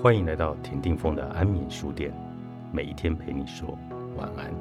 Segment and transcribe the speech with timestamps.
[0.00, 2.12] 欢迎来到田定峰的安眠书店，
[2.72, 3.78] 每一天陪你说
[4.16, 4.52] 晚安。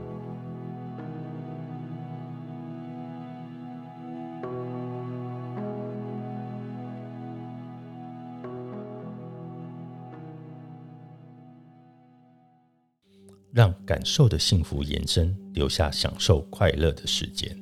[13.51, 17.53] 让感受的幸福延伸，留下享受快乐的时间。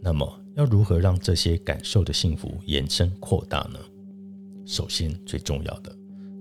[0.00, 3.78] 那么，要如何让这些感受的幸福延伸扩大呢？
[4.64, 5.94] 首先，最重要的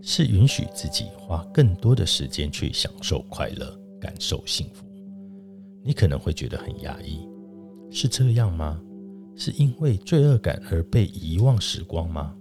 [0.04, 4.86] 是允许自己花更多的时间去享受快乐、感受幸福。
[5.82, 7.28] 你可能会觉得很压抑，
[7.90, 8.80] 是这样吗？
[9.36, 12.36] 是因为罪恶感而被遗忘时光吗？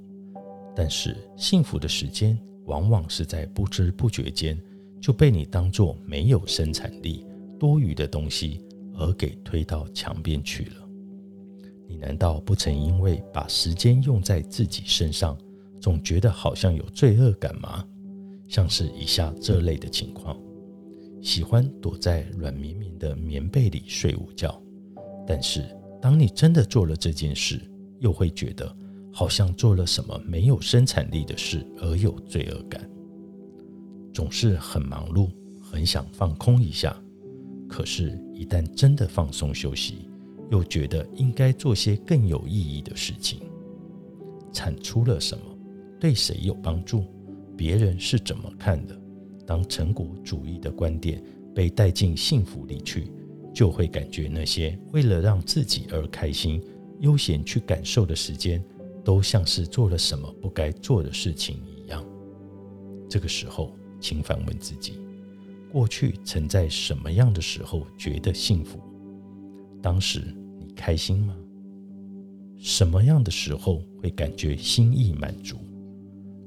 [0.76, 4.60] 但是，幸福的时间往往是在不知不觉间。
[5.00, 7.26] 就被你当做没有生产力、
[7.58, 10.88] 多余的东西而给推到墙边去了。
[11.88, 15.36] 你难道不曾因为把时间用在自己身上，
[15.82, 17.84] 总觉得好像有罪恶感吗？
[18.48, 20.38] 像是以下这类的情况：
[21.20, 24.62] 喜欢躲在软绵绵的棉被里睡午觉，
[25.26, 25.64] 但是
[26.00, 27.60] 当你真的做了这件事，
[27.98, 28.72] 又会觉得
[29.12, 32.88] 好像做了什么没有生产力的事而有罪恶感。
[34.14, 35.30] 总是很忙碌，
[35.60, 36.96] 很想放空一下，
[37.68, 40.08] 可是，一旦真的放松休息，
[40.48, 43.40] 又觉得应该做些更有意义的事情。
[44.52, 45.51] 产出了什么？
[46.02, 47.04] 对谁有帮助？
[47.56, 49.00] 别人是怎么看的？
[49.46, 51.22] 当成果主义的观点
[51.54, 53.06] 被带进幸福里去，
[53.54, 56.60] 就会感觉那些为了让自己而开心、
[56.98, 58.60] 悠闲去感受的时间，
[59.04, 62.04] 都像是做了什么不该做的事情一样。
[63.08, 63.72] 这个时候。
[64.00, 64.94] 请反问自己：
[65.70, 68.80] 过去曾在什么样的时候觉得幸福？
[69.80, 71.36] 当时你开心吗？
[72.58, 75.56] 什么样的时候会感觉心意满足？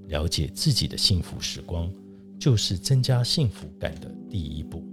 [0.08, 1.92] 了解自己的幸福时光，
[2.40, 4.84] 就是增加幸福感的第一步。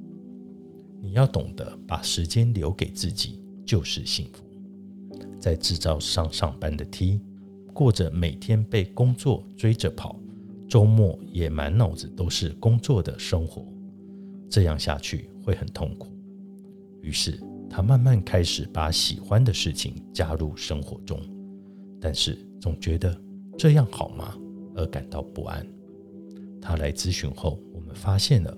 [1.00, 4.44] 你要懂得把时间留给自己，就是幸福。
[5.38, 7.20] 在制造上上班的 T，
[7.74, 10.16] 过着每天被工作追着跑。
[10.68, 13.66] 周末也满脑子都是工作的生活，
[14.48, 16.08] 这样下去会很痛苦。
[17.02, 21.20] 于是他慢慢开始把喜欢的事情加入生活中，
[22.00, 23.14] 但是总觉得
[23.58, 24.34] 这样好吗？
[24.74, 25.66] 而感到不安。
[26.60, 28.56] 他来咨询后，我们发现了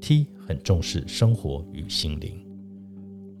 [0.00, 2.44] T 很重视生活与心灵。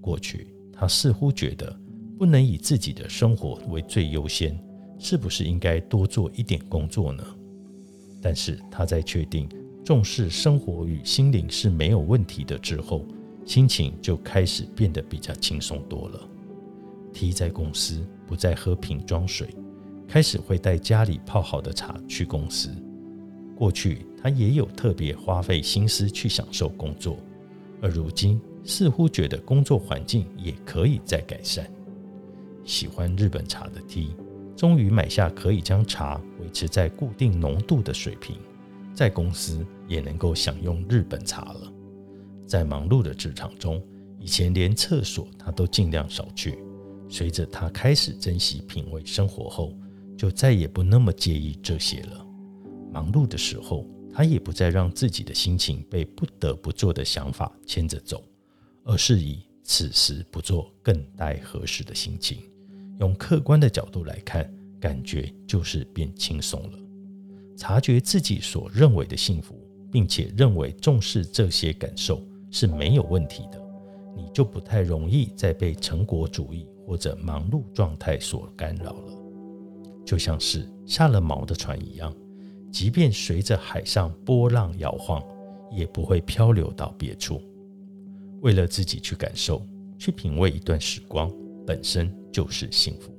[0.00, 1.78] 过去他似乎觉得
[2.18, 4.58] 不能以自己的生活为最优先，
[4.98, 7.22] 是不是应该多做一点工作呢？
[8.22, 9.48] 但是他在确定
[9.84, 13.04] 重视生活与心灵是没有问题的之后，
[13.44, 16.28] 心情就开始变得比较轻松多了。
[17.12, 19.48] T 在公司不再喝瓶装水，
[20.08, 22.70] 开始会带家里泡好的茶去公司。
[23.54, 27.16] 过去他也有特别花费心思去享受工作，
[27.80, 31.66] 而如今似乎觉得工作环境也可以再改善。
[32.64, 34.14] 喜欢日本茶的 T。
[34.56, 38.36] 终于买下可以将茶维持在固定浓度的水瓶，
[38.94, 41.70] 在公司也能够享用日本茶了。
[42.46, 43.82] 在忙碌的职场中，
[44.18, 46.58] 以前连厕所他都尽量少去。
[47.06, 49.74] 随着他开始珍惜品味生活后，
[50.16, 52.26] 就再也不那么介意这些了。
[52.92, 58.24] 忙碌的时候，他也不再让自己的心情被不得不做的想法牵着走，
[58.84, 62.38] 而是以此时不做更待何时的心情。
[62.98, 64.50] 用客观的角度来看，
[64.80, 66.78] 感觉就是变轻松了。
[67.54, 69.54] 察觉自己所认为的幸福，
[69.92, 73.62] 并且认为重视这些感受是没有问题的，
[74.16, 79.25] 你就不太容易再被成果主义或者忙碌状态所干扰了。
[80.06, 82.14] 就像是下了锚的船一样，
[82.72, 85.22] 即便随着海上波浪摇晃，
[85.70, 87.42] 也不会漂流到别处。
[88.40, 89.60] 为了自己去感受、
[89.98, 91.30] 去品味一段时光。
[91.66, 93.12] 本身就是幸福，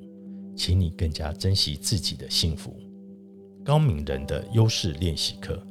[0.56, 2.74] 请你更加珍惜自己的幸福。
[3.62, 5.62] 高敏人的优势练习课，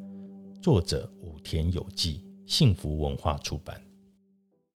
[0.61, 3.81] 作者武田有纪，幸福文化出版。